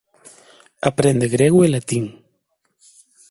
[0.89, 2.05] Aprende grego e latín.